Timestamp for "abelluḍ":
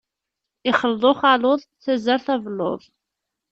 2.33-2.81